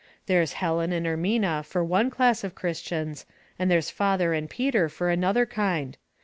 [0.25, 3.27] There's Helen and Ermina for one class of Christians,
[3.59, 5.95] and there's father and Peter for another kind.